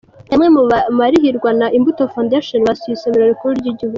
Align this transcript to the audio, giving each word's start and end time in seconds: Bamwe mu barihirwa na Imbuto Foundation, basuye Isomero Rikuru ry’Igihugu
Bamwe 0.29 0.47
mu 0.55 0.61
barihirwa 0.99 1.49
na 1.59 1.67
Imbuto 1.77 2.03
Foundation, 2.13 2.59
basuye 2.67 2.93
Isomero 2.95 3.25
Rikuru 3.31 3.53
ry’Igihugu 3.61 3.89